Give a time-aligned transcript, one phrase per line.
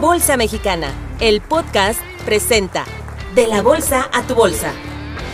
[0.00, 2.84] Bolsa Mexicana, el podcast presenta
[3.34, 4.74] De la Bolsa a tu Bolsa,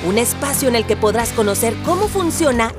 [0.07, 2.73] un espacio en el que podrás conocer cómo funciona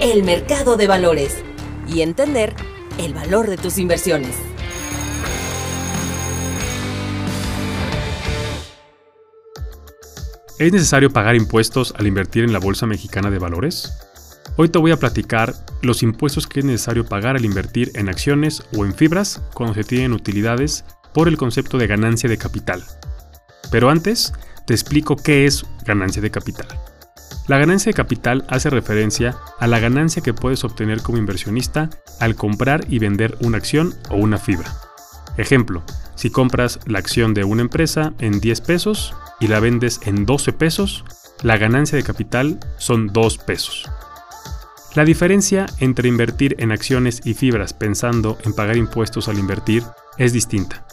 [0.00, 1.42] el mercado de valores
[1.88, 2.54] y entender
[2.98, 4.36] el valor de tus inversiones.
[10.60, 13.92] ¿Es necesario pagar impuestos al invertir en la Bolsa Mexicana de Valores?
[14.56, 18.62] Hoy te voy a platicar los impuestos que es necesario pagar al invertir en acciones
[18.76, 22.84] o en fibras cuando se tienen utilidades por el concepto de ganancia de capital.
[23.70, 24.34] Pero antes,
[24.66, 26.66] te explico qué es ganancia de capital.
[27.46, 32.36] La ganancia de capital hace referencia a la ganancia que puedes obtener como inversionista al
[32.36, 34.72] comprar y vender una acción o una fibra.
[35.36, 35.82] Ejemplo,
[36.14, 40.52] si compras la acción de una empresa en 10 pesos y la vendes en 12
[40.52, 41.04] pesos,
[41.42, 43.90] la ganancia de capital son 2 pesos.
[44.94, 49.82] La diferencia entre invertir en acciones y fibras pensando en pagar impuestos al invertir
[50.16, 50.86] es distinta.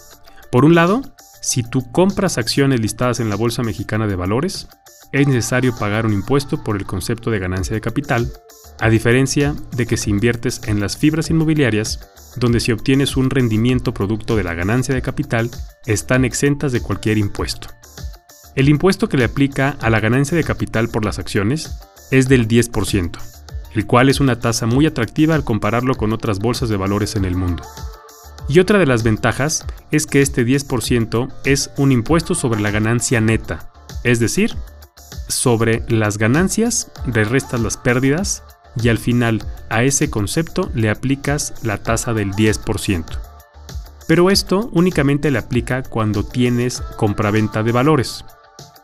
[0.51, 1.01] Por un lado,
[1.41, 4.67] si tú compras acciones listadas en la Bolsa Mexicana de Valores,
[5.13, 8.29] es necesario pagar un impuesto por el concepto de ganancia de capital,
[8.79, 13.93] a diferencia de que si inviertes en las fibras inmobiliarias, donde si obtienes un rendimiento
[13.93, 15.49] producto de la ganancia de capital,
[15.85, 17.69] están exentas de cualquier impuesto.
[18.53, 21.79] El impuesto que le aplica a la ganancia de capital por las acciones
[22.11, 23.17] es del 10%,
[23.73, 27.23] el cual es una tasa muy atractiva al compararlo con otras bolsas de valores en
[27.23, 27.63] el mundo.
[28.51, 33.21] Y otra de las ventajas es que este 10% es un impuesto sobre la ganancia
[33.21, 33.71] neta,
[34.03, 34.57] es decir,
[35.29, 38.43] sobre las ganancias le restas las pérdidas
[38.75, 43.05] y al final a ese concepto le aplicas la tasa del 10%.
[44.05, 48.25] Pero esto únicamente le aplica cuando tienes compraventa de valores.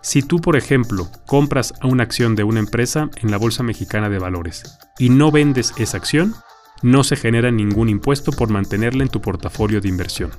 [0.01, 4.19] Si tú, por ejemplo, compras una acción de una empresa en la Bolsa Mexicana de
[4.19, 6.35] Valores y no vendes esa acción,
[6.81, 10.31] no se genera ningún impuesto por mantenerla en tu portafolio de inversión.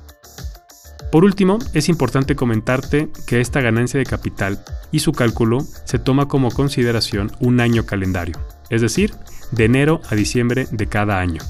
[1.11, 4.63] Por último, es importante comentarte que esta ganancia de capital
[4.93, 8.39] y su cálculo se toma como consideración un año calendario,
[8.69, 9.15] es decir,
[9.51, 11.41] de enero a diciembre de cada año,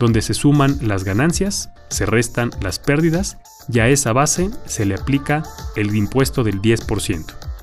[0.00, 3.38] donde se suman las ganancias, se restan las pérdidas
[3.72, 5.44] y a esa base se le aplica
[5.76, 7.53] el impuesto del 10%.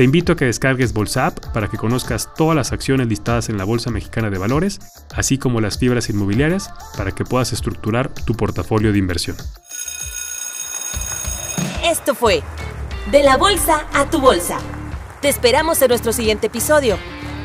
[0.00, 3.58] Te invito a que descargues Bolsa App para que conozcas todas las acciones listadas en
[3.58, 4.78] la Bolsa Mexicana de Valores,
[5.14, 9.36] así como las fibras inmobiliarias para que puedas estructurar tu portafolio de inversión.
[11.84, 12.42] Esto fue
[13.10, 14.56] De la Bolsa a tu Bolsa.
[15.20, 16.96] Te esperamos en nuestro siguiente episodio,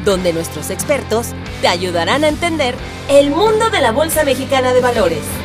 [0.05, 2.75] donde nuestros expertos te ayudarán a entender
[3.09, 5.44] el mundo de la Bolsa Mexicana de Valores.